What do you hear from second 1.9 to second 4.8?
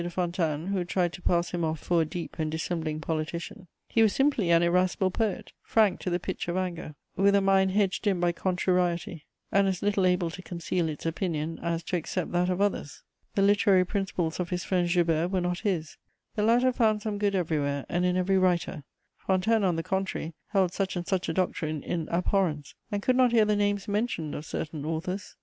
a deep and dissembling politician: he was simply an